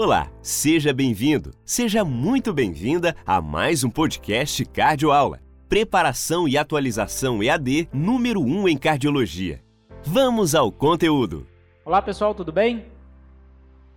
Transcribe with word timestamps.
Olá, 0.00 0.30
seja 0.40 0.92
bem-vindo, 0.92 1.50
seja 1.64 2.04
muito 2.04 2.54
bem-vinda 2.54 3.16
a 3.26 3.42
mais 3.42 3.82
um 3.82 3.90
podcast 3.90 4.64
Cardio 4.66 5.10
Aula. 5.10 5.40
Preparação 5.68 6.46
e 6.46 6.56
atualização 6.56 7.42
EAD 7.42 7.88
número 7.92 8.40
1 8.40 8.68
em 8.68 8.78
cardiologia. 8.78 9.60
Vamos 10.04 10.54
ao 10.54 10.70
conteúdo. 10.70 11.48
Olá 11.84 12.00
pessoal, 12.00 12.32
tudo 12.32 12.52
bem? 12.52 12.84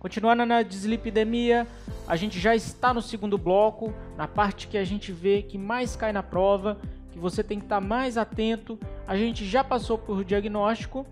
Continuando 0.00 0.44
na 0.44 0.62
dislipidemia, 0.62 1.68
a 2.08 2.16
gente 2.16 2.40
já 2.40 2.56
está 2.56 2.92
no 2.92 3.00
segundo 3.00 3.38
bloco, 3.38 3.94
na 4.16 4.26
parte 4.26 4.66
que 4.66 4.78
a 4.78 4.84
gente 4.84 5.12
vê 5.12 5.40
que 5.40 5.56
mais 5.56 5.94
cai 5.94 6.12
na 6.12 6.20
prova, 6.20 6.80
que 7.12 7.18
você 7.20 7.44
tem 7.44 7.60
que 7.60 7.64
estar 7.64 7.80
mais 7.80 8.18
atento. 8.18 8.76
A 9.06 9.16
gente 9.16 9.46
já 9.46 9.62
passou 9.62 9.96
por 9.96 10.24
diagnóstico, 10.24 11.06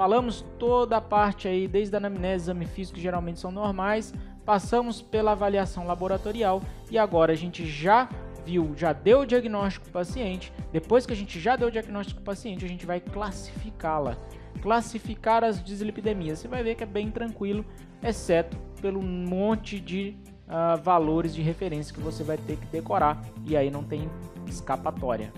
falamos 0.00 0.42
toda 0.58 0.96
a 0.96 1.00
parte 1.02 1.46
aí, 1.46 1.68
desde 1.68 1.94
a 1.94 1.98
anamnese, 1.98 2.44
exame 2.44 2.64
físico, 2.64 2.96
que 2.96 3.02
geralmente 3.02 3.38
são 3.38 3.52
normais, 3.52 4.14
passamos 4.46 5.02
pela 5.02 5.32
avaliação 5.32 5.86
laboratorial 5.86 6.62
e 6.90 6.96
agora 6.96 7.34
a 7.34 7.36
gente 7.36 7.66
já 7.66 8.08
viu, 8.42 8.72
já 8.74 8.94
deu 8.94 9.20
o 9.20 9.26
diagnóstico 9.26 9.84
para 9.84 9.90
o 9.90 9.92
paciente. 9.92 10.54
Depois 10.72 11.04
que 11.04 11.12
a 11.12 11.16
gente 11.16 11.38
já 11.38 11.54
deu 11.54 11.68
o 11.68 11.70
diagnóstico 11.70 12.18
para 12.22 12.32
o 12.32 12.34
paciente, 12.34 12.64
a 12.64 12.68
gente 12.68 12.86
vai 12.86 12.98
classificá-la. 12.98 14.16
Classificar 14.62 15.44
as 15.44 15.62
dislipidemias. 15.62 16.38
Você 16.38 16.48
vai 16.48 16.62
ver 16.62 16.76
que 16.76 16.82
é 16.82 16.86
bem 16.86 17.10
tranquilo, 17.10 17.62
exceto 18.02 18.56
pelo 18.80 19.02
monte 19.02 19.78
de 19.78 20.16
uh, 20.48 20.80
valores 20.82 21.34
de 21.34 21.42
referência 21.42 21.94
que 21.94 22.00
você 22.00 22.24
vai 22.24 22.38
ter 22.38 22.56
que 22.56 22.66
decorar 22.68 23.20
e 23.44 23.54
aí 23.54 23.70
não 23.70 23.84
tem 23.84 24.10
escapatória. 24.46 25.30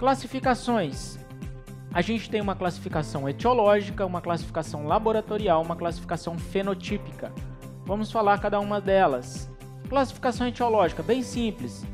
Classificações. 0.00 1.27
A 1.92 2.02
gente 2.02 2.28
tem 2.28 2.40
uma 2.40 2.54
classificação 2.54 3.28
etiológica, 3.28 4.04
uma 4.04 4.20
classificação 4.20 4.86
laboratorial, 4.86 5.62
uma 5.62 5.76
classificação 5.76 6.38
fenotípica. 6.38 7.32
Vamos 7.84 8.12
falar 8.12 8.38
cada 8.38 8.60
uma 8.60 8.80
delas. 8.80 9.50
Classificação 9.88 10.46
etiológica, 10.46 11.02
bem 11.02 11.22
simples. 11.22 11.86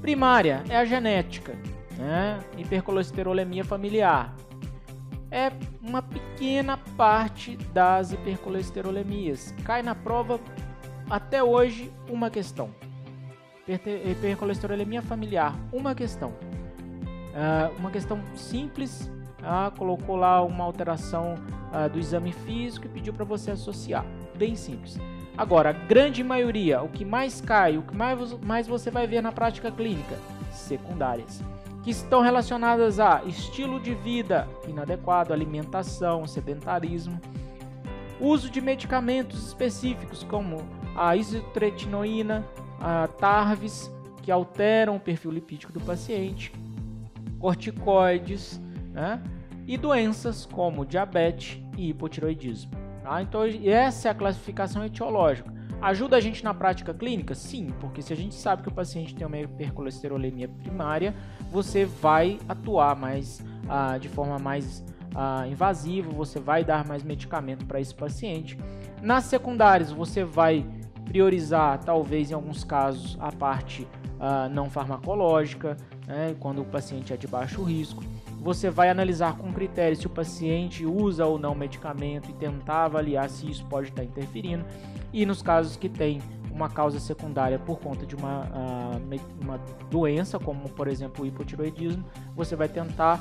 Primária 0.00 0.64
é 0.68 0.76
a 0.76 0.84
genética, 0.84 1.56
né? 1.96 2.40
hipercolesterolemia 2.58 3.64
familiar. 3.64 4.34
É 5.30 5.52
uma 5.80 6.02
pequena 6.02 6.76
parte 6.96 7.56
das 7.72 8.12
hipercolesterolemias. 8.12 9.54
Cai 9.64 9.82
na 9.82 9.94
prova 9.94 10.40
até 11.08 11.42
hoje 11.42 11.92
uma 12.08 12.28
questão. 12.28 12.70
Hipercolesterolemia 13.66 15.00
familiar, 15.00 15.56
uma 15.72 15.94
questão. 15.94 16.30
Uh, 16.30 17.78
uma 17.78 17.90
questão 17.90 18.20
simples, 18.34 19.10
uh, 19.42 19.70
colocou 19.76 20.16
lá 20.16 20.42
uma 20.42 20.64
alteração 20.64 21.34
uh, 21.34 21.88
do 21.88 21.98
exame 21.98 22.32
físico 22.32 22.86
e 22.86 22.88
pediu 22.88 23.12
para 23.12 23.24
você 23.24 23.50
associar. 23.50 24.04
Bem 24.36 24.54
simples. 24.54 24.98
Agora, 25.36 25.70
a 25.70 25.72
grande 25.72 26.22
maioria, 26.22 26.82
o 26.82 26.88
que 26.88 27.04
mais 27.04 27.40
cai, 27.40 27.78
o 27.78 27.82
que 27.82 27.96
mais, 27.96 28.32
mais 28.40 28.66
você 28.66 28.90
vai 28.90 29.06
ver 29.06 29.22
na 29.22 29.32
prática 29.32 29.70
clínica, 29.70 30.16
secundárias, 30.50 31.42
que 31.82 31.90
estão 31.90 32.20
relacionadas 32.20 33.00
a 33.00 33.22
estilo 33.24 33.80
de 33.80 33.94
vida 33.94 34.46
inadequado, 34.68 35.32
alimentação, 35.32 36.26
sedentarismo, 36.26 37.18
uso 38.20 38.50
de 38.50 38.60
medicamentos 38.60 39.48
específicos 39.48 40.22
como 40.22 40.58
a 40.94 41.16
isotretinoína, 41.16 42.46
a 42.78 43.08
TARVs, 43.08 43.90
que 44.22 44.30
alteram 44.30 44.96
o 44.96 45.00
perfil 45.00 45.32
lipídico 45.32 45.72
do 45.72 45.80
paciente, 45.80 46.52
corticoides 47.40 48.60
né? 48.92 49.22
e 49.66 49.76
doenças 49.76 50.46
como 50.46 50.84
diabetes 50.84 51.60
e 51.76 51.90
hipotiroidismo. 51.90 52.70
Tá? 53.02 53.22
Então, 53.22 53.42
essa 53.64 54.08
é 54.08 54.10
a 54.10 54.14
classificação 54.14 54.84
etiológica. 54.84 55.52
Ajuda 55.80 56.16
a 56.16 56.20
gente 56.20 56.44
na 56.44 56.54
prática 56.54 56.94
clínica? 56.94 57.34
Sim, 57.34 57.68
porque 57.80 58.02
se 58.02 58.12
a 58.12 58.16
gente 58.16 58.36
sabe 58.36 58.62
que 58.62 58.68
o 58.68 58.72
paciente 58.72 59.14
tem 59.14 59.26
uma 59.26 59.38
hipercolesterolemia 59.38 60.48
primária, 60.48 61.12
você 61.50 61.84
vai 61.84 62.38
atuar 62.48 62.94
mais 62.94 63.44
ah, 63.68 63.98
de 63.98 64.08
forma 64.08 64.38
mais 64.38 64.84
ah, 65.12 65.44
invasiva, 65.48 66.08
você 66.12 66.38
vai 66.38 66.64
dar 66.64 66.86
mais 66.86 67.02
medicamento 67.02 67.66
para 67.66 67.80
esse 67.80 67.94
paciente. 67.94 68.56
Nas 69.02 69.24
secundárias, 69.24 69.90
você 69.90 70.22
vai 70.22 70.64
priorizar, 71.04 71.80
talvez 71.80 72.30
em 72.30 72.34
alguns 72.34 72.62
casos, 72.62 73.16
a 73.20 73.32
parte 73.32 73.88
ah, 74.20 74.48
não 74.48 74.70
farmacológica, 74.70 75.76
né, 76.06 76.36
quando 76.38 76.62
o 76.62 76.64
paciente 76.64 77.12
é 77.12 77.16
de 77.16 77.26
baixo 77.26 77.60
risco. 77.64 78.04
Você 78.42 78.70
vai 78.70 78.90
analisar 78.90 79.36
com 79.36 79.52
critérios 79.52 80.00
se 80.00 80.06
o 80.08 80.10
paciente 80.10 80.84
usa 80.84 81.24
ou 81.24 81.38
não 81.38 81.54
medicamento 81.54 82.28
e 82.28 82.32
tentar 82.32 82.86
avaliar 82.86 83.30
se 83.30 83.48
isso 83.48 83.64
pode 83.66 83.90
estar 83.90 84.02
interferindo. 84.02 84.64
E 85.12 85.24
nos 85.24 85.40
casos 85.40 85.76
que 85.76 85.88
tem 85.88 86.20
uma 86.50 86.68
causa 86.68 86.98
secundária 86.98 87.56
por 87.56 87.78
conta 87.78 88.04
de 88.04 88.16
uma, 88.16 88.40
uh, 88.40 89.20
uma 89.40 89.58
doença, 89.88 90.40
como 90.40 90.68
por 90.70 90.88
exemplo 90.88 91.24
o 91.24 91.26
hipotiroidismo, 91.26 92.04
você 92.34 92.56
vai 92.56 92.68
tentar 92.68 93.20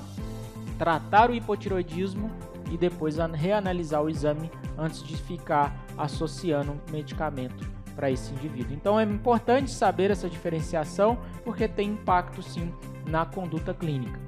tratar 0.80 1.30
o 1.30 1.36
hipotiroidismo 1.36 2.32
e 2.72 2.78
depois 2.78 3.18
reanalisar 3.18 4.02
o 4.02 4.10
exame 4.10 4.50
antes 4.76 5.04
de 5.04 5.16
ficar 5.16 5.86
associando 5.96 6.82
medicamento 6.92 7.64
para 7.96 8.10
esse 8.10 8.34
indivíduo. 8.34 8.74
Então 8.74 9.00
é 9.00 9.04
importante 9.04 9.70
saber 9.70 10.10
essa 10.10 10.28
diferenciação 10.28 11.20
porque 11.44 11.68
tem 11.68 11.90
impacto 11.90 12.42
sim 12.42 12.74
na 13.06 13.24
conduta 13.24 13.72
clínica. 13.72 14.20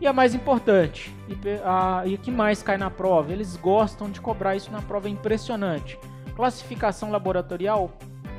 E 0.00 0.06
a 0.06 0.12
mais 0.12 0.34
importante, 0.34 1.12
e, 1.28 1.36
a, 1.64 2.02
e 2.06 2.16
que 2.16 2.30
mais 2.30 2.62
cai 2.62 2.78
na 2.78 2.88
prova, 2.88 3.32
eles 3.32 3.56
gostam 3.56 4.10
de 4.10 4.20
cobrar 4.20 4.54
isso 4.54 4.70
na 4.70 4.80
prova, 4.80 5.08
é 5.08 5.10
impressionante. 5.10 5.98
Classificação 6.36 7.10
laboratorial 7.10 7.90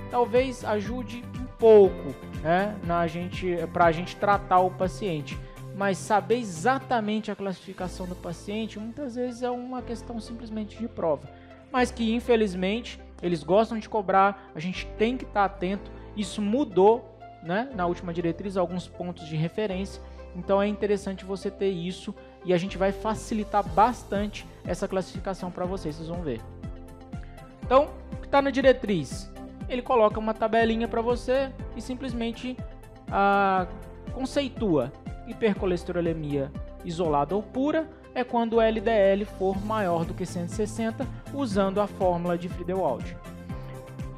talvez 0.09 0.63
ajude 0.63 1.23
um 1.39 1.45
pouco 1.57 2.15
né, 2.41 2.75
na 2.83 3.05
gente, 3.07 3.57
para 3.73 3.85
a 3.85 3.91
gente 3.91 4.15
tratar 4.15 4.59
o 4.59 4.71
paciente, 4.71 5.37
mas 5.75 5.97
saber 5.97 6.37
exatamente 6.37 7.29
a 7.29 7.35
classificação 7.35 8.05
do 8.05 8.15
paciente 8.15 8.79
muitas 8.79 9.15
vezes 9.15 9.43
é 9.43 9.49
uma 9.49 9.81
questão 9.81 10.19
simplesmente 10.19 10.77
de 10.77 10.87
prova, 10.87 11.29
mas 11.71 11.91
que 11.91 12.13
infelizmente 12.13 12.99
eles 13.21 13.43
gostam 13.43 13.77
de 13.77 13.89
cobrar, 13.89 14.49
a 14.55 14.59
gente 14.59 14.85
tem 14.97 15.17
que 15.17 15.25
estar 15.25 15.45
atento. 15.45 15.91
Isso 16.15 16.41
mudou 16.41 17.17
né, 17.43 17.69
na 17.75 17.85
última 17.85 18.13
diretriz, 18.13 18.57
alguns 18.57 18.87
pontos 18.87 19.27
de 19.27 19.35
referência. 19.35 20.01
Então 20.35 20.61
é 20.61 20.67
interessante 20.67 21.25
você 21.25 21.49
ter 21.49 21.69
isso 21.69 22.13
e 22.45 22.53
a 22.53 22.57
gente 22.57 22.77
vai 22.77 22.91
facilitar 22.91 23.67
bastante 23.67 24.45
essa 24.65 24.87
classificação 24.87 25.51
para 25.51 25.65
vocês, 25.65 25.95
vocês 25.95 26.07
vão 26.07 26.21
ver. 26.21 26.41
Então, 27.63 27.89
o 28.13 28.17
que 28.17 28.25
está 28.25 28.41
na 28.41 28.49
diretriz? 28.49 29.31
Ele 29.67 29.81
coloca 29.81 30.19
uma 30.19 30.33
tabelinha 30.33 30.87
para 30.87 31.01
você 31.01 31.51
e 31.75 31.81
simplesmente 31.81 32.57
ah, 33.11 33.67
conceitua 34.13 34.91
hipercolesterolemia 35.27 36.51
isolada 36.83 37.35
ou 37.35 37.43
pura 37.43 37.87
é 38.15 38.23
quando 38.23 38.53
o 38.53 38.61
LDL 38.61 39.25
for 39.25 39.63
maior 39.63 40.03
do 40.03 40.13
que 40.13 40.25
160, 40.25 41.07
usando 41.33 41.79
a 41.79 41.87
fórmula 41.87 42.37
de 42.37 42.49
Friedewald. 42.49 43.15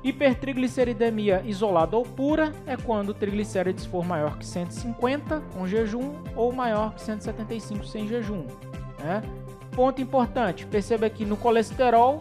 Hipertrigliceridemia 0.03 1.44
isolada 1.45 1.95
ou 1.95 2.03
pura 2.03 2.51
é 2.66 2.75
quando 2.75 3.09
o 3.09 3.13
triglicérides 3.13 3.85
for 3.85 4.03
maior 4.03 4.38
que 4.38 4.45
150 4.45 5.41
com 5.53 5.67
jejum 5.67 6.16
ou 6.35 6.51
maior 6.51 6.95
que 6.95 7.01
175 7.01 7.85
sem 7.85 8.07
jejum. 8.07 8.45
Né? 9.00 9.22
Ponto 9.75 10.01
importante, 10.01 10.66
perceba 10.66 11.09
que 11.09 11.23
no 11.23 11.38
colesterol 11.38 12.19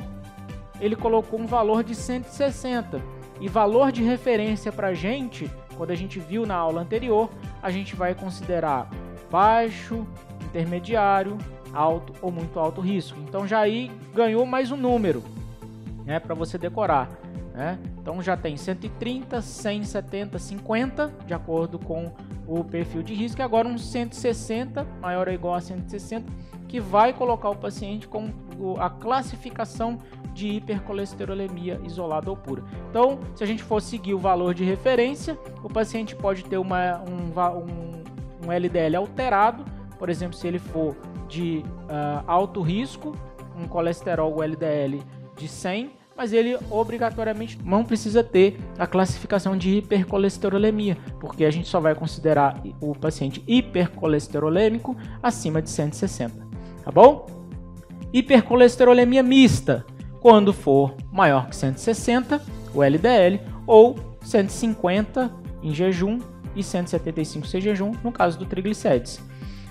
ele 0.78 0.94
colocou 0.94 1.40
um 1.40 1.46
valor 1.46 1.82
de 1.82 1.94
160 1.94 3.00
e 3.40 3.48
valor 3.48 3.90
de 3.90 4.02
referência 4.02 4.70
para 4.70 4.88
a 4.88 4.94
gente, 4.94 5.50
quando 5.76 5.90
a 5.90 5.94
gente 5.94 6.18
viu 6.18 6.44
na 6.44 6.54
aula 6.54 6.82
anterior, 6.82 7.30
a 7.62 7.70
gente 7.70 7.96
vai 7.96 8.14
considerar 8.14 8.90
baixo, 9.30 10.06
intermediário, 10.44 11.38
alto 11.72 12.12
ou 12.20 12.30
muito 12.30 12.58
alto 12.58 12.80
risco. 12.82 13.18
Então 13.20 13.46
já 13.46 13.60
aí 13.60 13.90
ganhou 14.14 14.44
mais 14.44 14.70
um 14.70 14.76
número, 14.76 15.22
né, 16.04 16.20
para 16.20 16.34
você 16.34 16.58
decorar. 16.58 17.08
Né? 17.52 17.78
Então 17.98 18.22
já 18.22 18.36
tem 18.36 18.56
130, 18.56 19.42
100, 19.42 19.84
70, 19.84 20.38
50, 20.38 21.12
de 21.26 21.34
acordo 21.34 21.78
com 21.78 22.12
o 22.46 22.64
perfil 22.64 23.02
de 23.02 23.14
risco, 23.14 23.40
e 23.40 23.42
agora 23.42 23.66
um 23.66 23.76
160, 23.76 24.84
maior 25.00 25.28
ou 25.28 25.34
igual 25.34 25.54
a 25.54 25.60
160, 25.60 26.32
que 26.68 26.80
vai 26.80 27.12
colocar 27.12 27.50
o 27.50 27.56
paciente 27.56 28.06
com 28.06 28.30
a 28.78 28.88
classificação 28.88 29.98
de 30.32 30.48
hipercolesterolemia 30.48 31.80
isolada 31.84 32.30
ou 32.30 32.36
pura. 32.36 32.62
Então, 32.88 33.18
se 33.34 33.42
a 33.42 33.46
gente 33.46 33.62
for 33.62 33.82
seguir 33.82 34.14
o 34.14 34.18
valor 34.18 34.54
de 34.54 34.64
referência, 34.64 35.36
o 35.62 35.68
paciente 35.68 36.14
pode 36.14 36.44
ter 36.44 36.58
uma, 36.58 37.02
um, 37.02 37.32
um, 37.58 38.46
um 38.46 38.52
LDL 38.52 38.96
alterado, 38.96 39.64
por 39.98 40.08
exemplo, 40.08 40.36
se 40.36 40.46
ele 40.46 40.58
for 40.58 40.96
de 41.28 41.64
uh, 41.66 42.24
alto 42.26 42.62
risco, 42.62 43.14
um 43.56 43.66
colesterol 43.66 44.42
LDL 44.42 45.02
de 45.36 45.48
100, 45.48 45.90
mas 46.16 46.32
ele 46.32 46.58
obrigatoriamente 46.70 47.58
não 47.64 47.84
precisa 47.84 48.22
ter 48.22 48.58
a 48.78 48.86
classificação 48.86 49.56
de 49.56 49.78
hipercolesterolemia, 49.78 50.98
porque 51.18 51.44
a 51.44 51.50
gente 51.50 51.68
só 51.68 51.80
vai 51.80 51.94
considerar 51.94 52.62
o 52.80 52.94
paciente 52.94 53.42
hipercolesterolêmico 53.46 54.96
acima 55.22 55.62
de 55.62 55.70
160, 55.70 56.46
tá 56.84 56.90
bom? 56.90 57.26
Hipercolesterolemia 58.12 59.22
mista. 59.22 59.86
quando 60.20 60.52
for 60.52 60.94
maior 61.10 61.48
que 61.48 61.56
160, 61.56 62.42
o 62.74 62.82
LDL, 62.82 63.40
ou 63.66 63.96
150 64.22 65.32
em 65.62 65.72
jejum 65.74 66.18
e 66.54 66.62
175 66.62 67.46
sem 67.46 67.60
jejum, 67.60 67.92
no 68.04 68.12
caso 68.12 68.38
do 68.38 68.44
triglicérides. 68.44 69.20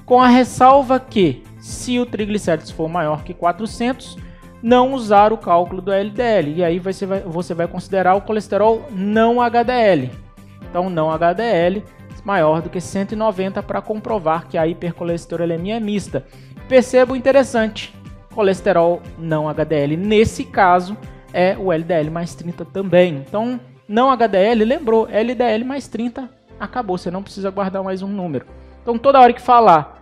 Com 0.05 0.19
a 0.19 0.27
ressalva 0.27 0.99
que, 0.99 1.43
se 1.59 1.99
o 1.99 2.05
triglicérides 2.05 2.71
for 2.71 2.89
maior 2.89 3.23
que 3.23 3.33
400, 3.33 4.17
não 4.61 4.93
usar 4.93 5.31
o 5.31 5.37
cálculo 5.37 5.81
do 5.81 5.91
LDL. 5.91 6.53
E 6.55 6.63
aí 6.63 6.79
você 6.79 7.05
vai, 7.05 7.21
você 7.21 7.53
vai 7.53 7.67
considerar 7.67 8.15
o 8.15 8.21
colesterol 8.21 8.85
não 8.91 9.41
HDL. 9.41 10.11
Então, 10.69 10.89
não 10.89 11.11
HDL 11.11 11.83
maior 12.29 12.61
do 12.61 12.69
que 12.69 12.79
190 12.79 13.63
para 13.63 13.81
comprovar 13.81 14.47
que 14.47 14.57
a 14.57 14.67
hipercolesterolemia 14.67 15.77
é 15.77 15.79
mista. 15.79 16.25
Perceba 16.67 17.13
o 17.13 17.15
interessante: 17.15 17.93
colesterol 18.33 19.01
não 19.17 19.49
HDL, 19.49 19.97
nesse 19.97 20.43
caso, 20.43 20.97
é 21.33 21.57
o 21.57 21.71
LDL 21.71 22.11
mais 22.11 22.35
30 22.35 22.65
também. 22.65 23.15
Então, 23.27 23.59
não 23.87 24.11
HDL, 24.11 24.63
lembrou, 24.63 25.07
LDL 25.09 25.63
mais 25.65 25.87
30, 25.87 26.29
acabou, 26.59 26.97
você 26.97 27.09
não 27.09 27.23
precisa 27.23 27.49
guardar 27.49 27.83
mais 27.83 28.01
um 28.01 28.07
número. 28.07 28.45
Então, 28.81 28.97
toda 28.97 29.19
hora 29.19 29.33
que 29.33 29.41
falar 29.41 29.97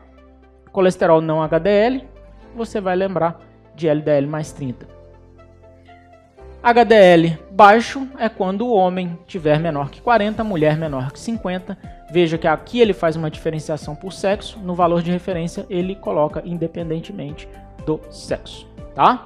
colesterol 0.71 1.21
não 1.21 1.41
HDL, 1.41 2.03
você 2.55 2.79
vai 2.81 2.95
lembrar 2.95 3.39
de 3.77 3.87
LDL 3.87 4.27
mais 4.27 4.51
30. 4.51 4.97
HDL 6.61 7.37
baixo 7.51 8.05
é 8.17 8.27
quando 8.27 8.67
o 8.67 8.73
homem 8.73 9.17
tiver 9.25 9.59
menor 9.59 9.89
que 9.89 10.01
40, 10.01 10.43
mulher 10.43 10.75
menor 10.75 11.11
que 11.11 11.19
50. 11.19 11.77
Veja 12.11 12.37
que 12.37 12.47
aqui 12.47 12.81
ele 12.81 12.93
faz 12.93 13.15
uma 13.15 13.29
diferenciação 13.29 13.95
por 13.95 14.11
sexo, 14.11 14.59
no 14.59 14.73
valor 14.73 15.01
de 15.01 15.11
referência 15.11 15.65
ele 15.69 15.95
coloca 15.95 16.41
independentemente 16.43 17.47
do 17.85 18.01
sexo, 18.09 18.67
tá? 18.95 19.25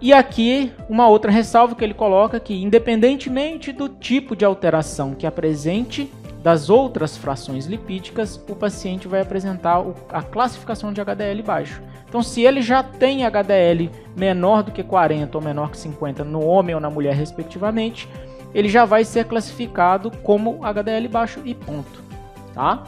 E 0.00 0.12
aqui 0.12 0.72
uma 0.88 1.08
outra 1.08 1.30
ressalva 1.30 1.74
que 1.74 1.84
ele 1.84 1.94
coloca 1.94 2.40
que 2.40 2.54
independentemente 2.54 3.72
do 3.72 3.88
tipo 3.88 4.34
de 4.34 4.44
alteração 4.44 5.14
que 5.14 5.26
apresente 5.26 6.10
das 6.42 6.70
outras 6.70 7.16
frações 7.16 7.66
lipídicas, 7.66 8.42
o 8.48 8.56
paciente 8.56 9.06
vai 9.06 9.20
apresentar 9.20 9.84
a 10.08 10.22
classificação 10.22 10.92
de 10.92 11.00
HDL 11.00 11.42
baixo. 11.42 11.82
Então, 12.10 12.24
se 12.24 12.42
ele 12.42 12.60
já 12.60 12.82
tem 12.82 13.24
HDL 13.24 13.88
menor 14.16 14.64
do 14.64 14.72
que 14.72 14.82
40 14.82 15.38
ou 15.38 15.42
menor 15.42 15.70
que 15.70 15.78
50 15.78 16.24
no 16.24 16.44
homem 16.44 16.74
ou 16.74 16.80
na 16.80 16.90
mulher, 16.90 17.14
respectivamente, 17.14 18.08
ele 18.52 18.68
já 18.68 18.84
vai 18.84 19.04
ser 19.04 19.26
classificado 19.26 20.10
como 20.24 20.58
HDL 20.60 21.06
baixo 21.08 21.40
e 21.44 21.54
ponto, 21.54 22.02
tá? 22.52 22.82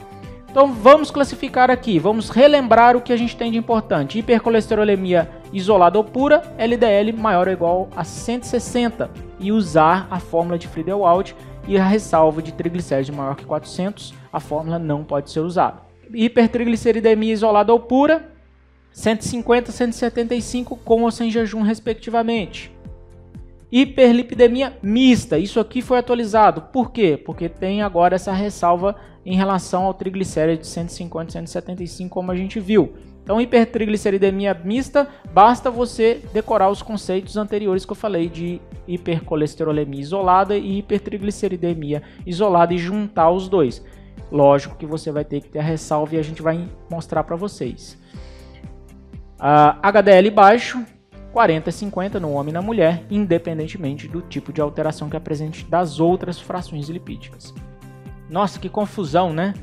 Então 0.51 0.73
vamos 0.73 1.09
classificar 1.09 1.71
aqui, 1.71 1.97
vamos 1.97 2.29
relembrar 2.29 2.97
o 2.97 3.01
que 3.01 3.13
a 3.13 3.17
gente 3.17 3.35
tem 3.35 3.49
de 3.49 3.57
importante. 3.57 4.19
Hipercolesterolemia 4.19 5.27
isolada 5.53 5.97
ou 5.97 6.03
pura, 6.03 6.43
LDL 6.57 7.13
maior 7.17 7.47
ou 7.47 7.53
igual 7.53 7.89
a 7.95 8.03
160 8.03 9.09
e 9.39 9.51
usar 9.53 10.05
a 10.11 10.19
fórmula 10.19 10.59
de 10.59 10.67
Friedewald 10.67 11.33
e 11.65 11.77
a 11.77 11.83
ressalva 11.83 12.41
de 12.41 12.51
triglicérides 12.51 13.15
maior 13.15 13.35
que 13.35 13.45
400, 13.45 14.13
a 14.31 14.39
fórmula 14.39 14.77
não 14.77 15.03
pode 15.03 15.31
ser 15.31 15.39
usada. 15.39 15.77
Hipertrigliceridemia 16.13 17.33
isolada 17.33 17.71
ou 17.71 17.79
pura, 17.79 18.32
150, 18.93 19.71
175 19.71 20.77
com 20.77 21.03
ou 21.03 21.11
sem 21.11 21.29
jejum, 21.29 21.61
respectivamente. 21.61 22.71
Hiperlipidemia 23.71 24.77
mista, 24.83 25.39
isso 25.39 25.59
aqui 25.59 25.81
foi 25.81 25.97
atualizado. 25.97 26.61
Por 26.71 26.91
quê? 26.91 27.17
Porque 27.17 27.49
tem 27.49 27.81
agora 27.81 28.15
essa 28.15 28.31
ressalva 28.31 28.95
em 29.25 29.35
relação 29.35 29.85
ao 29.85 29.95
triglicérido 29.95 30.61
de 30.61 30.67
150 30.67 31.29
e 31.29 31.33
175, 31.33 32.13
como 32.13 32.31
a 32.31 32.35
gente 32.35 32.59
viu. 32.59 32.93
Então, 33.23 33.41
hipertrigliceridemia 33.41 34.53
mista, 34.53 35.07
basta 35.33 35.71
você 35.71 36.21
decorar 36.33 36.69
os 36.69 36.81
conceitos 36.81 37.35
anteriores 37.35 37.85
que 37.85 37.93
eu 37.93 37.95
falei 37.95 38.29
de 38.29 38.61
hipercolesterolemia 38.87 40.01
isolada 40.01 40.55
e 40.55 40.79
hipertrigliceridemia 40.79 42.03
isolada 42.27 42.73
e 42.73 42.77
juntar 42.77 43.31
os 43.31 43.47
dois. 43.47 43.83
Lógico 44.29 44.75
que 44.75 44.85
você 44.85 45.09
vai 45.09 45.23
ter 45.23 45.41
que 45.41 45.49
ter 45.49 45.59
a 45.59 45.63
ressalva 45.63 46.15
e 46.15 46.19
a 46.19 46.23
gente 46.23 46.41
vai 46.41 46.69
mostrar 46.91 47.23
para 47.23 47.35
vocês. 47.35 47.97
Uh, 49.43 49.77
HDL 49.83 50.31
baixo, 50.31 50.85
40 51.33 51.69
e 51.69 51.73
50 51.73 52.17
no 52.17 52.31
homem 52.31 52.51
e 52.51 52.53
na 52.53 52.61
mulher, 52.61 53.03
independentemente 53.11 54.07
do 54.07 54.21
tipo 54.21 54.53
de 54.53 54.61
alteração 54.61 55.09
que 55.09 55.17
apresente 55.17 55.65
das 55.65 55.99
outras 55.99 56.39
frações 56.39 56.87
lipídicas. 56.87 57.53
Nossa, 58.29 58.57
que 58.57 58.69
confusão, 58.69 59.33
né? 59.33 59.53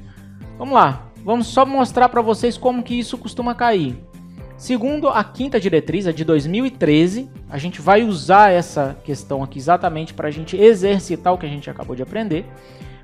Vamos 0.59 0.75
lá. 0.75 1.07
Vamos 1.25 1.47
só 1.47 1.65
mostrar 1.65 2.11
para 2.11 2.21
vocês 2.21 2.59
como 2.59 2.83
que 2.83 2.99
isso 2.99 3.17
costuma 3.17 3.55
cair. 3.55 3.99
Segundo 4.61 5.09
a 5.09 5.25
quinta 5.25 5.59
diretriz, 5.59 6.07
a 6.07 6.13
de 6.13 6.23
2013, 6.23 7.31
a 7.49 7.57
gente 7.57 7.81
vai 7.81 8.03
usar 8.03 8.53
essa 8.53 8.95
questão 9.03 9.43
aqui 9.43 9.59
exatamente 9.59 10.13
para 10.13 10.29
a 10.29 10.31
gente 10.31 10.55
exercitar 10.55 11.33
o 11.33 11.39
que 11.39 11.47
a 11.47 11.49
gente 11.49 11.71
acabou 11.71 11.97
de 11.97 12.03
aprender, 12.03 12.45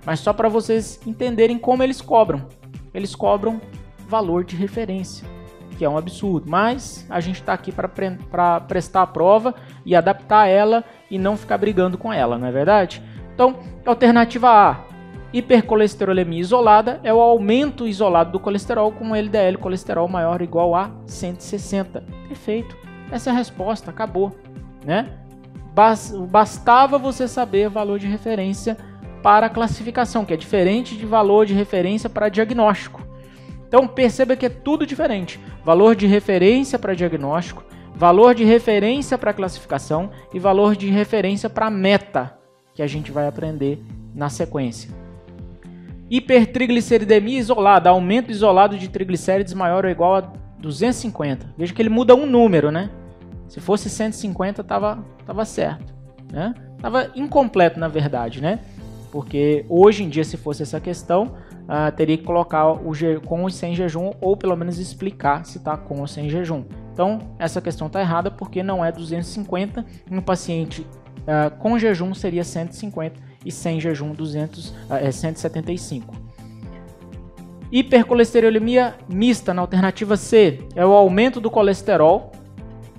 mas 0.05 0.21
só 0.21 0.35
para 0.35 0.51
vocês 0.51 1.01
entenderem 1.07 1.59
como 1.59 1.83
eles 1.83 2.03
cobram. 2.03 2.47
Eles 2.93 3.15
cobram 3.15 3.59
valor 4.07 4.45
de 4.45 4.55
referência, 4.55 5.27
que 5.77 5.85
é 5.85 5.89
um 5.89 5.99
absurdo, 5.99 6.51
mas 6.51 7.07
a 7.11 7.21
gente 7.21 7.41
está 7.41 7.53
aqui 7.53 7.71
para 7.71 7.89
pre 7.89 8.17
prestar 8.67 9.03
a 9.03 9.07
prova 9.07 9.55
e 9.85 9.95
adaptar 9.95 10.47
ela 10.47 10.85
e 11.11 11.19
não 11.19 11.37
ficar 11.37 11.59
brigando 11.59 11.99
com 11.99 12.13
ela, 12.13 12.39
não 12.39 12.47
é 12.47 12.53
verdade? 12.53 13.03
Então, 13.35 13.57
alternativa 13.85 14.49
A, 14.49 14.87
Hipercolesterolemia 15.33 16.41
isolada 16.41 17.01
é 17.05 17.13
o 17.13 17.21
aumento 17.21 17.87
isolado 17.87 18.33
do 18.33 18.41
colesterol 18.41 18.91
com 18.91 19.15
LDL 19.15 19.59
colesterol 19.59 20.09
maior 20.09 20.41
ou 20.41 20.45
igual 20.45 20.75
a 20.75 20.91
160. 21.05 22.03
Perfeito. 22.29 22.75
Essa 23.11 23.31
é 23.31 23.33
a 23.33 23.37
resposta, 23.37 23.91
acabou, 23.91 24.35
né? 24.85 25.11
Bastava 26.31 26.97
você 26.97 27.29
saber 27.29 27.69
valor 27.69 27.99
de 27.99 28.07
referência 28.07 28.79
para 29.23 29.51
classificação, 29.51 30.25
que 30.25 30.33
é 30.33 30.37
diferente 30.37 30.97
de 30.97 31.05
valor 31.05 31.45
de 31.45 31.53
referência 31.53 32.09
para 32.09 32.31
diagnóstico. 32.31 33.06
Então 33.69 33.87
perceba 33.87 34.37
que 34.37 34.47
é 34.47 34.51
tudo 34.51 34.87
diferente. 34.87 35.41
Valor 35.65 35.95
de 35.97 36.07
referência 36.07 36.79
para 36.79 36.95
diagnóstico, 36.95 37.65
valor 37.95 38.35
de 38.35 38.45
referência 38.45 39.17
para 39.17 39.33
classificação 39.33 40.11
e 40.33 40.39
valor 40.39 40.77
de 40.77 40.89
referência 40.89 41.49
para 41.49 41.71
meta, 41.71 42.39
que 42.75 42.83
a 42.83 42.87
gente 42.87 43.11
vai 43.11 43.27
aprender 43.27 43.83
na 44.15 44.29
sequência. 44.29 44.91
Hipertrigliceridemia 46.09 47.39
isolada, 47.39 47.91
aumento 47.91 48.31
isolado 48.31 48.79
de 48.79 48.89
triglicérides 48.89 49.55
maior 49.55 49.85
ou 49.85 49.91
igual 49.91 50.15
a 50.17 50.33
250. 50.59 51.55
Veja 51.57 51.75
que 51.75 51.83
ele 51.83 51.89
muda 51.89 52.15
um 52.15 52.27
número, 52.27 52.71
né? 52.71 52.91
Se 53.49 53.61
fosse 53.61 53.89
150, 53.91 54.63
tava, 54.63 55.05
tava 55.25 55.45
certo. 55.45 55.95
Né? 56.31 56.55
Tava 56.81 57.11
incompleto, 57.15 57.79
na 57.79 57.89
verdade, 57.89 58.41
né? 58.41 58.61
Porque 59.11 59.65
hoje 59.69 60.05
em 60.05 60.09
dia, 60.09 60.25
se 60.25 60.37
fosse 60.37 60.63
essa 60.63 60.81
questão, 60.81 61.35
uh, 61.67 61.95
teria 61.95 62.17
que 62.17 62.25
colocar 62.25 62.67
o 62.71 62.93
com 63.25 63.43
ou 63.43 63.51
sem 63.51 63.75
jejum, 63.75 64.13
ou 64.21 64.37
pelo 64.37 64.57
menos 64.57 64.79
explicar 64.79 65.45
se 65.45 65.59
está 65.59 65.77
com 65.77 66.01
ou 66.01 66.07
sem 66.07 66.31
jejum. 66.31 66.65
Então, 66.93 67.19
essa 67.39 67.61
questão 67.61 67.89
está 67.89 68.01
errada 68.01 68.31
porque 68.31 68.63
não 68.63 68.85
é 68.85 68.91
250. 68.91 69.85
Um 70.11 70.21
paciente 70.21 70.87
uh, 71.23 71.55
com 71.59 71.79
jejum 71.79 72.15
seria 72.15 72.45
150 72.45 73.21
e 73.45 73.53
sem 73.53 73.79
jejum 73.79 74.13
200, 74.13 74.75
é, 74.91 75.11
175. 75.11 76.15
Hipercolesterolemia 77.71 78.95
mista 79.09 79.53
na 79.53 79.61
alternativa 79.61 80.17
C 80.17 80.61
é 80.75 80.87
o 80.87 80.93
aumento 80.93 81.41
do 81.41 81.51
colesterol, 81.51 82.33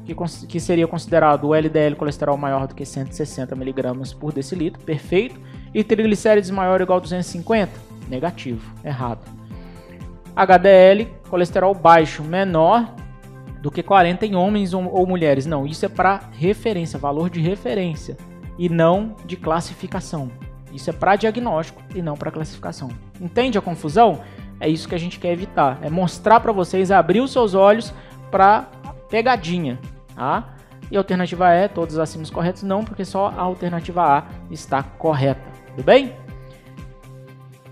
que, 0.05 0.13
que 0.47 0.59
seria 0.59 0.87
considerado 0.87 1.45
o 1.47 1.55
LDL 1.55 1.95
colesterol 1.95 2.37
maior 2.37 2.67
do 2.67 2.75
que 2.75 2.85
160 2.85 3.55
mg 3.55 4.15
por 4.19 4.31
decilitro, 4.31 4.81
perfeito, 4.83 5.39
e 5.73 5.83
triglicérides 5.83 6.49
maior 6.49 6.79
ou 6.79 6.85
igual 6.85 6.99
a 6.99 7.01
250, 7.01 7.86
negativo, 8.07 8.73
errado. 8.83 9.25
HDL, 10.35 11.07
colesterol 11.29 11.73
baixo, 11.73 12.23
menor 12.23 12.93
do 13.61 13.71
que 13.71 13.81
40 13.81 14.25
em 14.25 14.35
homens 14.35 14.73
ou, 14.73 15.05
mulheres. 15.07 15.45
Não, 15.45 15.65
isso 15.65 15.85
é 15.85 15.89
para 15.89 16.21
referência, 16.31 16.99
valor 16.99 17.29
de 17.29 17.41
referência 17.41 18.15
e 18.57 18.69
não 18.69 19.15
de 19.25 19.35
classificação. 19.35 20.31
Isso 20.71 20.89
é 20.89 20.93
para 20.93 21.15
diagnóstico 21.15 21.81
e 21.95 22.01
não 22.01 22.15
para 22.15 22.31
classificação. 22.31 22.89
Entende 23.19 23.57
a 23.57 23.61
confusão? 23.61 24.21
É 24.59 24.69
isso 24.69 24.87
que 24.87 24.95
a 24.95 24.99
gente 24.99 25.19
quer 25.19 25.31
evitar. 25.31 25.79
É 25.81 25.89
mostrar 25.89 26.39
para 26.39 26.51
vocês, 26.51 26.91
abrir 26.91 27.21
os 27.21 27.31
seus 27.31 27.53
olhos 27.53 27.93
para 28.29 28.67
pegadinha, 29.09 29.79
tá? 30.15 30.55
E 30.89 30.95
a 30.95 30.99
alternativa 30.99 31.51
é 31.51 31.67
todos 31.67 31.97
acima 31.97 32.23
corretos? 32.31 32.63
Não, 32.63 32.83
porque 32.83 33.03
só 33.03 33.33
a 33.35 33.41
alternativa 33.41 34.03
A 34.03 34.23
está 34.51 34.83
correta. 34.83 35.41
Tudo 35.75 35.83
bem? 35.83 36.13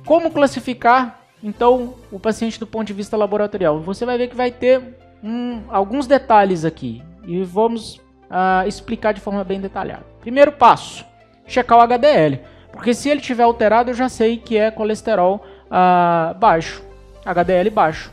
Como 0.06 0.30
classificar, 0.30 1.20
então, 1.44 1.96
o 2.12 2.20
paciente 2.20 2.60
do 2.60 2.68
ponto 2.68 2.86
de 2.86 2.94
vista 2.94 3.18
laboratorial? 3.18 3.80
Você 3.82 4.06
vai 4.06 4.18
ver 4.18 4.28
que 4.28 4.36
vai 4.36 4.52
ter 4.52 4.82
um, 5.24 5.62
alguns 5.68 6.06
detalhes 6.06 6.64
aqui 6.64 7.04
e 7.26 7.44
vamos 7.44 7.96
uh, 7.96 8.68
explicar 8.68 9.14
de 9.14 9.20
forma 9.20 9.44
bem 9.44 9.60
detalhada. 9.60 10.06
Primeiro 10.22 10.52
passo, 10.52 11.06
checar 11.48 11.78
o 11.78 11.82
HDL. 11.82 12.40
Porque 12.72 12.94
se 12.94 13.10
ele 13.10 13.22
tiver 13.22 13.44
alterado, 13.44 13.92
eu 13.92 13.96
já 13.96 14.10
sei 14.10 14.38
que 14.38 14.58
é 14.58 14.70
colesterol 14.70 15.44
uh, 15.66 16.38
baixo, 16.38 16.84
HDL 17.26 17.70
baixo. 17.72 18.12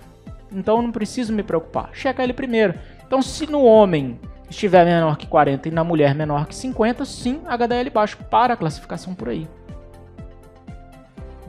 Então 0.51 0.81
não 0.81 0.93
preciso 0.93 1.33
me 1.33 1.43
preocupar. 1.43 1.91
Checa 1.93 2.23
ele 2.23 2.33
primeiro. 2.33 2.75
Então, 3.07 3.21
se 3.21 3.51
no 3.51 3.63
homem 3.65 4.19
estiver 4.49 4.85
menor 4.85 5.17
que 5.17 5.27
40 5.27 5.69
e 5.69 5.71
na 5.71 5.83
mulher 5.83 6.15
menor 6.15 6.47
que 6.47 6.55
50, 6.55 7.05
sim, 7.05 7.41
HDL 7.47 7.91
baixo 7.91 8.17
para 8.31 8.55
a 8.55 8.57
classificação 8.57 9.15
por 9.15 9.29
aí. 9.29 9.49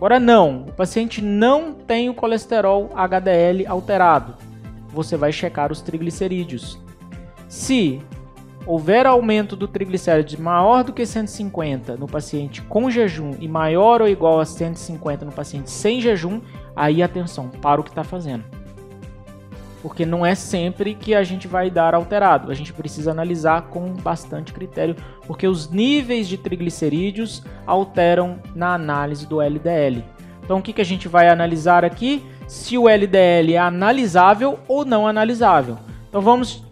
Agora 0.04 0.20
não, 0.20 0.64
o 0.64 0.74
paciente 0.74 1.22
não 1.22 1.72
tem 1.72 2.10
o 2.10 2.14
colesterol 2.14 2.90
HDL 2.94 3.66
alterado. 3.66 4.36
Você 4.90 5.16
vai 5.16 5.32
checar 5.32 5.72
os 5.72 5.80
triglicerídeos. 5.80 6.78
Se 7.48 8.02
houver 8.66 9.06
aumento 9.06 9.56
do 9.56 9.66
triglicérides 9.66 10.38
maior 10.38 10.84
do 10.84 10.92
que 10.92 11.06
150 11.06 11.96
no 11.96 12.06
paciente 12.06 12.62
com 12.64 12.92
jejum 12.92 13.32
e 13.40 13.48
maior 13.48 14.02
ou 14.02 14.10
igual 14.10 14.42
a 14.42 14.46
150 14.46 15.24
no 15.24 15.32
paciente 15.32 15.72
sem 15.72 16.02
jejum, 16.02 16.42
aí 16.76 17.02
atenção, 17.02 17.48
para 17.48 17.80
o 17.80 17.84
que 17.86 17.92
está 17.92 18.04
fazendo. 18.04 18.44
Porque 19.84 20.06
não 20.06 20.26
é 20.26 20.34
sempre 20.34 20.96
que 20.96 21.14
a 21.14 21.24
gente 21.24 21.48
vai 21.48 21.70
dar 21.70 21.94
alterado, 21.94 22.50
a 22.50 22.56
gente 22.56 22.72
precisa 22.72 23.12
analisar 23.12 23.64
com 23.64 23.94
bastante 23.94 24.54
critério, 24.54 24.96
porque 25.28 25.46
os 25.46 25.70
níveis 25.70 26.28
de 26.28 26.38
triglicerídeos 26.38 27.44
alteram 27.68 28.40
na 28.56 28.74
análise 28.74 29.28
do 29.28 29.42
LDL. 29.42 30.02
Então 30.42 30.60
o 30.60 30.62
que, 30.62 30.72
que 30.72 30.82
a 30.82 30.86
gente 30.86 31.10
vai 31.10 31.28
analisar 31.28 31.84
aqui? 31.84 32.24
Se 32.48 32.78
o 32.78 32.88
LDL 32.88 33.54
é 33.54 33.58
analisável 33.58 34.58
ou 34.70 34.86
não 34.86 35.06
analisável. 35.06 35.78
Então 36.08 36.22
vamos 36.22 36.64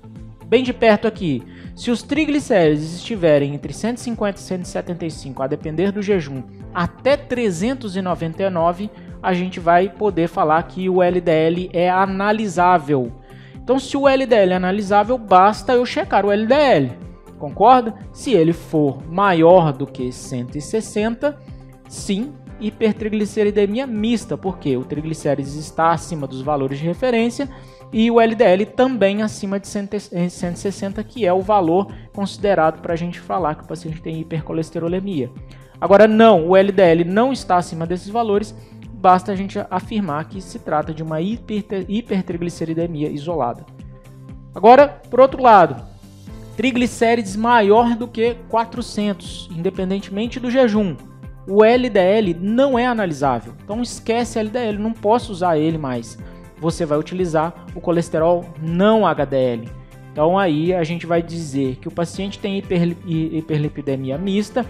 bem 0.46 0.64
de 0.64 0.72
perto 0.72 1.06
aqui. 1.06 1.44
Se 1.76 1.90
os 1.90 2.04
triglicérides 2.04 2.94
estiverem 2.94 3.56
entre 3.56 3.74
150 3.74 4.40
e 4.40 4.42
175, 4.42 5.42
a 5.44 5.48
depender 5.48 5.92
do 5.92 6.02
jejum, 6.02 6.44
até 6.74 7.18
399, 7.18 8.90
a 9.22 9.34
gente 9.34 9.60
vai 9.60 9.90
poder 9.90 10.28
falar 10.28 10.62
que 10.64 10.90
o 10.90 11.02
LDL 11.02 11.70
é 11.74 11.90
analisável. 11.90 13.12
Então, 13.56 13.80
se 13.80 13.96
o 13.96 14.08
LDL 14.08 14.54
é 14.54 14.56
analisável, 14.56 15.18
basta 15.18 15.74
eu 15.74 15.86
checar 15.86 16.26
o 16.26 16.32
LDL. 16.32 16.92
Concorda? 17.38 17.94
Se 18.12 18.34
ele 18.34 18.54
for 18.54 19.04
maior 19.08 19.72
do 19.72 19.86
que 19.86 20.12
160, 20.12 21.38
sim, 21.88 22.34
hipertrigliceridemia 22.60 23.88
mista, 23.88 24.38
porque 24.38 24.78
o 24.78 24.86
triglicérides 24.86 25.56
está 25.56 25.92
acima 25.92 26.28
dos 26.28 26.42
valores 26.42 26.80
de 26.80 26.86
referência 26.86 27.50
e 27.92 28.10
o 28.10 28.22
LDL 28.22 28.66
também 28.68 29.22
acima 29.22 29.60
de 29.60 29.68
160, 29.68 31.04
que 31.04 31.26
é 31.26 31.34
o 31.34 31.42
valor 31.42 31.92
considerado 32.14 32.82
para 32.82 32.94
a 32.94 32.98
gente 32.98 33.20
falar 33.20 33.56
que 33.56 33.64
o 33.64 33.68
paciente 33.68 34.02
tem 34.02 34.20
hipercolesterolemia. 34.20 35.30
Agora, 35.80 36.08
não, 36.08 36.48
o 36.48 36.56
LDL 36.56 37.04
não 37.04 37.34
está 37.34 37.58
acima 37.58 37.88
desses 37.88 38.08
valores, 38.08 38.56
basta 39.02 39.32
a 39.32 39.36
gente 39.36 39.58
afirmar 39.70 40.26
que 40.26 40.40
se 40.40 40.60
trata 40.60 40.94
de 40.94 41.02
uma 41.02 41.20
hipertrigliceridemia 41.20 43.10
isolada. 43.10 43.66
Agora, 44.54 44.88
por 45.10 45.20
outro 45.20 45.42
lado, 45.42 45.84
triglicérides 46.56 47.36
maior 47.36 47.96
do 47.96 48.08
que 48.08 48.36
400, 48.50 49.50
independentemente 49.52 50.40
do 50.40 50.52
jejum. 50.52 50.96
O 51.48 51.66
LDL 51.66 52.36
não 52.40 52.78
é 52.78 52.86
analisável, 52.86 53.54
então 53.64 53.82
esquece 53.82 54.38
LDL, 54.38 54.78
não 54.78 54.94
posso 54.94 55.32
usar 55.32 55.58
ele 55.58 55.78
mais 55.78 56.18
você 56.62 56.86
vai 56.86 57.00
utilizar 57.00 57.66
o 57.74 57.82
colesterol 57.82 58.46
não 58.62 59.06
HDL. 59.06 59.68
Então 60.12 60.38
aí 60.38 60.74
a 60.74 60.84
gente 60.84 61.08
vai 61.08 61.22
dizer 61.22 61.78
que 61.78 61.88
o 61.88 61.92
paciente 61.92 62.38
tem 62.38 62.60
hiperlipidemia 62.60 64.18
mista, 64.18 64.66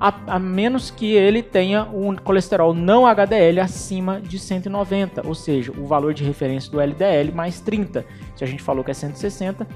a, 0.00 0.34
a, 0.34 0.38
menos 0.38 0.90
que 0.90 1.14
ele 1.14 1.42
tenha 1.42 1.84
um 1.84 2.14
colesterol 2.16 2.72
não 2.72 3.06
HDL 3.06 3.60
acima 3.60 4.20
de 4.20 4.38
190, 4.38 5.26
ou 5.26 5.34
seja, 5.34 5.72
o 5.72 5.86
valor 5.86 6.14
de 6.14 6.24
referência 6.24 6.70
do 6.70 6.80
LDL 6.80 7.32
mais 7.32 7.60
30. 7.60 8.04
Se 8.36 8.44
a 8.44 8.46
gente 8.46 8.62
falou 8.62 8.84
que 8.84 8.90
é 8.90 8.94
160, 8.94 9.66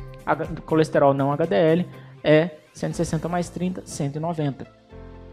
o 0.58 0.62
colesterol 0.62 1.12
não 1.12 1.32
HDL 1.32 1.86
é 2.22 2.50
160 2.72 3.28
mais 3.28 3.48
30, 3.48 3.82
190. 3.84 4.66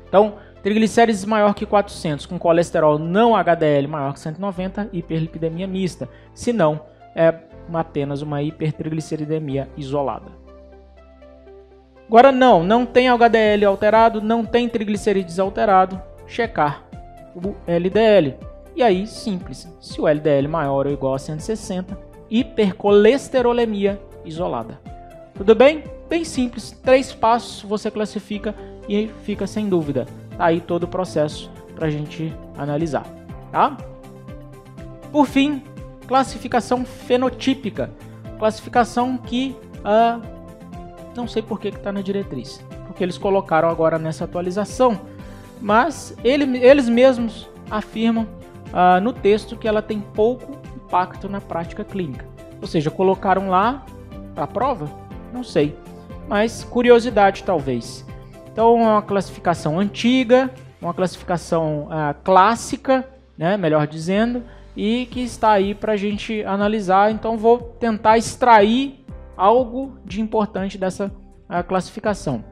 Então, 0.07 0.33
Triglicérides 0.61 1.23
maior 1.23 1.53
que 1.53 1.65
400 1.65 2.25
com 2.25 2.37
colesterol 2.37 2.99
não 2.99 3.33
HDL 3.35 3.87
maior 3.87 4.13
que 4.13 4.19
190, 4.19 4.89
hiperlipidemia 4.91 5.65
mista. 5.65 6.09
Se 6.33 6.51
não, 6.51 6.81
é 7.15 7.33
apenas 7.73 8.21
uma 8.21 8.43
hipertrigliceridemia 8.43 9.69
isolada. 9.77 10.38
Agora 12.09 12.31
não, 12.31 12.63
não 12.63 12.87
tem 12.87 13.07
HDL 13.07 13.65
alterado, 13.65 14.19
não 14.19 14.43
tem 14.43 14.67
triglicerídeos 14.67 15.39
alterado, 15.39 16.01
checar 16.25 16.83
o 17.35 17.53
LDL. 17.67 18.35
E 18.75 18.81
aí, 18.81 19.05
simples, 19.05 19.71
se 19.79 20.01
o 20.01 20.07
LDL 20.07 20.47
maior 20.47 20.87
ou 20.87 20.91
igual 20.91 21.13
a 21.13 21.19
160, 21.19 21.95
hipercolesterolemia 22.27 24.01
isolada. 24.25 24.81
Tudo 25.35 25.53
bem? 25.53 25.83
Bem 26.09 26.25
simples, 26.25 26.71
três 26.71 27.13
passos 27.13 27.61
você 27.61 27.91
classifica 27.91 28.55
e 28.87 29.07
fica 29.21 29.45
sem 29.45 29.69
dúvida. 29.69 30.07
Tá 30.35 30.45
aí 30.45 30.61
todo 30.61 30.85
o 30.85 30.87
processo 30.87 31.51
para 31.75 31.85
a 31.85 31.91
gente 31.91 32.33
analisar, 32.57 33.05
tá? 33.51 33.77
Por 35.11 35.27
fim, 35.27 35.61
classificação 36.07 36.83
fenotípica, 36.83 37.91
classificação 38.39 39.15
que 39.15 39.55
uh, 39.81 40.38
não 41.19 41.27
sei 41.27 41.41
por 41.41 41.59
que 41.59 41.67
está 41.67 41.91
na 41.91 42.01
diretriz, 42.01 42.63
porque 42.87 43.03
eles 43.03 43.17
colocaram 43.17 43.69
agora 43.69 43.99
nessa 43.99 44.23
atualização, 44.23 44.99
mas 45.61 46.15
ele, 46.23 46.57
eles 46.57 46.87
mesmos 46.87 47.49
afirmam 47.69 48.23
uh, 48.67 49.01
no 49.01 49.11
texto 49.11 49.57
que 49.57 49.67
ela 49.67 49.81
tem 49.81 49.99
pouco 49.99 50.57
impacto 50.75 51.27
na 51.27 51.41
prática 51.41 51.83
clínica. 51.83 52.25
Ou 52.61 52.67
seja, 52.67 52.89
colocaram 52.89 53.49
lá 53.49 53.85
para 54.33 54.47
prova? 54.47 54.89
Não 55.33 55.43
sei, 55.43 55.75
mas 56.27 56.63
curiosidade 56.63 57.43
talvez. 57.43 58.05
Então, 58.51 58.79
é 58.79 58.87
uma 58.87 59.01
classificação 59.01 59.79
antiga, 59.79 60.49
uma 60.81 60.93
classificação 60.93 61.87
uh, 61.87 62.15
clássica, 62.23 63.07
né, 63.37 63.57
melhor 63.57 63.85
dizendo, 63.87 64.43
e 64.75 65.07
que 65.11 65.21
está 65.21 65.51
aí 65.51 65.75
para 65.75 65.93
a 65.93 65.97
gente 65.97 66.43
analisar. 66.43 67.11
Então, 67.11 67.37
vou 67.37 67.59
tentar 67.59 68.17
extrair 68.17 68.98
algo 69.39 69.97
de 70.05 70.21
importante 70.21 70.77
dessa 70.77 71.11
classificação. 71.67 72.43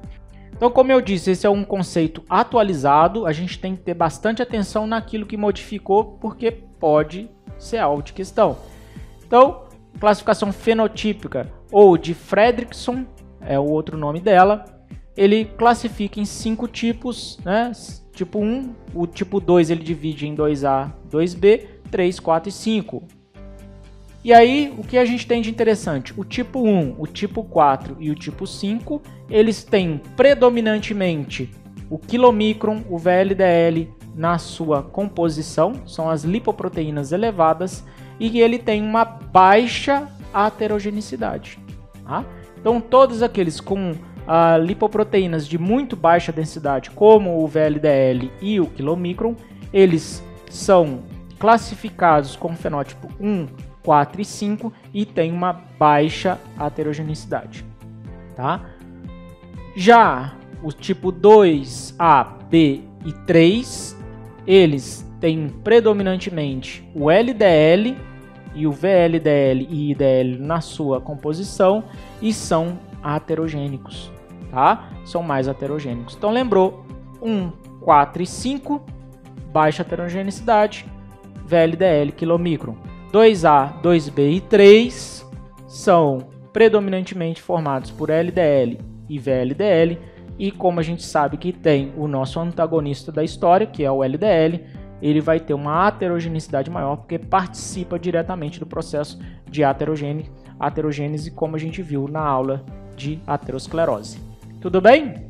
Então, 0.55 0.71
como 0.71 0.91
eu 0.91 1.01
disse, 1.01 1.31
esse 1.31 1.45
é 1.45 1.49
um 1.49 1.63
conceito 1.63 2.23
atualizado. 2.27 3.25
A 3.25 3.31
gente 3.31 3.59
tem 3.59 3.75
que 3.75 3.83
ter 3.83 3.93
bastante 3.93 4.41
atenção 4.41 4.87
naquilo 4.87 5.25
que 5.25 5.37
modificou, 5.37 6.17
porque 6.19 6.49
pode 6.51 7.29
ser 7.59 7.77
algo 7.77 8.01
de 8.01 8.13
questão. 8.13 8.57
Então, 9.25 9.65
classificação 9.99 10.51
fenotípica 10.51 11.51
ou 11.71 11.97
de 11.97 12.13
Fredrickson 12.13 13.05
é 13.41 13.59
o 13.59 13.65
outro 13.65 13.97
nome 13.97 14.19
dela 14.19 14.77
ele 15.17 15.45
classifica 15.45 16.19
em 16.19 16.25
cinco 16.25 16.67
tipos, 16.67 17.39
né? 17.43 17.71
Tipo 18.13 18.39
1, 18.39 18.75
o 18.93 19.07
tipo 19.07 19.39
2 19.39 19.71
ele 19.71 19.83
divide 19.83 20.27
em 20.27 20.35
2A, 20.35 20.93
2B, 21.09 21.65
3, 21.89 22.19
4 22.19 22.49
e 22.49 22.51
5. 22.51 23.03
E 24.23 24.33
aí, 24.33 24.73
o 24.77 24.83
que 24.83 24.97
a 24.97 25.05
gente 25.05 25.25
tem 25.27 25.41
de 25.41 25.49
interessante? 25.49 26.13
O 26.17 26.23
tipo 26.23 26.59
1, 26.59 26.95
o 26.97 27.07
tipo 27.07 27.43
4 27.43 27.97
e 27.99 28.09
o 28.09 28.15
tipo 28.15 28.45
5, 28.45 29.01
eles 29.29 29.63
têm 29.63 30.01
predominantemente 30.15 31.49
o 31.89 31.97
quilomicron, 31.97 32.83
o 32.89 32.97
VLDL 32.97 33.87
na 34.15 34.37
sua 34.37 34.81
composição, 34.81 35.85
são 35.85 36.09
as 36.09 36.23
lipoproteínas 36.23 37.11
elevadas, 37.11 37.85
e 38.19 38.41
ele 38.41 38.57
tem 38.57 38.81
uma 38.81 39.05
baixa 39.05 40.07
heterogenicidade. 40.33 41.59
Tá? 42.03 42.25
Então, 42.59 42.81
todos 42.81 43.21
aqueles 43.21 43.61
com 43.61 43.91
uh, 43.91 44.61
lipoproteínas 44.61 45.47
de 45.47 45.57
muito 45.57 45.95
baixa 45.95 46.31
densidade, 46.31 46.89
como 46.89 47.43
o 47.43 47.47
VLDL 47.47 48.31
e 48.41 48.59
o 48.59 48.65
quilomicron, 48.65 49.35
eles 49.71 50.23
são 50.49 51.03
classificados 51.37 52.35
como 52.35 52.57
fenótipo 52.57 53.07
1, 53.19 53.47
4 53.87 54.21
e 54.21 54.25
5 54.25 54.73
e 54.93 55.05
tem 55.05 55.31
uma 55.31 55.53
baixa 55.53 56.37
heterogeneidade. 56.59 57.63
Tá? 58.35 58.65
Já 59.77 60.35
o 60.61 60.73
tipo 60.73 61.09
2, 61.09 61.95
A, 61.97 62.25
B 62.49 62.81
e 63.05 63.13
3, 63.25 63.97
eles 64.45 65.09
têm 65.21 65.47
predominantemente 65.63 66.85
o 66.93 67.09
LDL 67.09 67.95
e 68.53 68.67
o 68.67 68.73
VLDL 68.73 69.65
e 69.69 69.91
IDL 69.91 70.37
na 70.37 70.59
sua 70.59 70.99
composição 70.99 71.85
e 72.21 72.33
são 72.33 72.77
heterogênicos 73.01 74.11
tá? 74.51 74.89
São 75.05 75.23
mais 75.23 75.47
heterogêneos. 75.47 76.15
Então 76.17 76.31
lembrou 76.31 76.85
1, 77.21 77.51
4 77.81 78.23
e 78.23 78.25
5, 78.25 78.81
baixa 79.51 79.83
heterogeneidade, 79.83 80.85
VLDL 81.45 82.11
quilomicron. 82.11 82.75
2A, 83.17 83.81
2B 83.81 84.35
e 84.35 84.41
3 84.41 85.27
são 85.67 86.27
predominantemente 86.53 87.41
formados 87.41 87.89
por 87.89 88.11
LDL 88.11 88.79
e 89.09 89.17
VLDL, 89.17 89.97
e 90.37 90.51
como 90.51 90.79
a 90.79 90.83
gente 90.83 91.01
sabe 91.01 91.35
que 91.35 91.51
tem 91.51 91.91
o 91.97 92.07
nosso 92.07 92.39
antagonista 92.39 93.11
da 93.11 93.23
história, 93.23 93.65
que 93.65 93.83
é 93.83 93.89
o 93.89 94.03
LDL, 94.03 94.63
ele 95.01 95.19
vai 95.19 95.39
ter 95.39 95.55
uma 95.55 95.87
heterogeneidade 95.87 96.69
maior 96.69 96.97
porque 96.97 97.17
participa 97.17 97.97
diretamente 97.97 98.59
do 98.59 98.67
processo 98.67 99.19
de 99.49 99.63
heterogênese, 99.63 101.31
como 101.31 101.55
a 101.55 101.59
gente 101.59 101.81
viu 101.81 102.07
na 102.07 102.21
aula 102.21 102.63
de 102.95 103.19
aterosclerose. 103.25 104.19
Tudo 104.61 104.79
bem? 104.79 105.25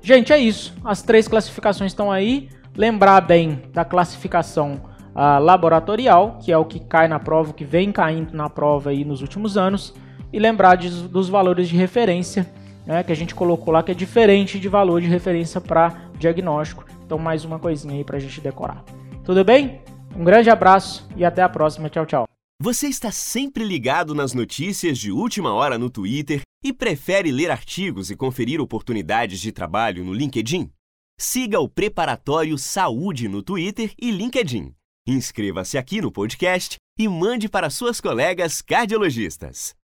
Gente, 0.00 0.32
é 0.32 0.38
isso. 0.38 0.74
As 0.82 1.02
três 1.02 1.28
classificações 1.28 1.92
estão 1.92 2.10
aí. 2.10 2.48
Lembrar 2.74 3.20
bem 3.20 3.60
da 3.70 3.84
classificação 3.84 4.88
uh, 5.14 5.42
laboratorial, 5.42 6.38
que 6.42 6.52
é 6.52 6.58
o 6.58 6.64
que 6.64 6.80
cai 6.80 7.08
na 7.08 7.18
prova, 7.18 7.50
o 7.50 7.54
que 7.54 7.64
vem 7.64 7.92
caindo 7.92 8.32
na 8.34 8.48
prova 8.48 8.90
aí 8.90 9.04
nos 9.04 9.20
últimos 9.22 9.56
anos, 9.56 9.94
e 10.32 10.38
lembrar 10.38 10.76
de, 10.76 10.90
dos 11.08 11.28
valores 11.28 11.68
de 11.68 11.76
referência, 11.76 12.50
né, 12.86 13.02
que 13.02 13.12
a 13.12 13.16
gente 13.16 13.34
colocou 13.34 13.72
lá, 13.72 13.82
que 13.82 13.90
é 13.90 13.94
diferente 13.94 14.58
de 14.58 14.68
valor 14.68 15.00
de 15.00 15.06
referência 15.06 15.60
para 15.60 16.10
diagnóstico. 16.18 16.84
Então, 17.04 17.18
mais 17.18 17.44
uma 17.44 17.58
coisinha 17.58 17.94
aí 17.94 18.04
para 18.04 18.16
a 18.16 18.20
gente 18.20 18.40
decorar. 18.40 18.84
Tudo 19.24 19.44
bem? 19.44 19.80
Um 20.14 20.24
grande 20.24 20.50
abraço 20.50 21.08
e 21.16 21.24
até 21.24 21.42
a 21.42 21.48
próxima. 21.48 21.88
Tchau, 21.88 22.06
tchau. 22.06 22.24
Você 22.62 22.88
está 22.88 23.10
sempre 23.10 23.64
ligado 23.64 24.14
nas 24.14 24.34
notícias 24.34 24.98
de 24.98 25.10
última 25.10 25.52
hora 25.52 25.78
no 25.78 25.88
Twitter 25.88 26.42
e 26.62 26.72
prefere 26.72 27.32
ler 27.32 27.50
artigos 27.50 28.10
e 28.10 28.16
conferir 28.16 28.60
oportunidades 28.60 29.40
de 29.40 29.50
trabalho 29.50 30.04
no 30.04 30.12
LinkedIn? 30.12 30.70
Siga 31.18 31.58
o 31.58 31.68
Preparatório 31.68 32.58
Saúde 32.58 33.28
no 33.28 33.42
Twitter 33.42 33.92
e 34.00 34.10
LinkedIn. 34.10 34.74
Inscreva-se 35.10 35.76
aqui 35.76 36.00
no 36.00 36.12
podcast 36.12 36.76
e 36.96 37.08
mande 37.08 37.48
para 37.48 37.68
suas 37.68 38.00
colegas 38.00 38.62
cardiologistas. 38.62 39.74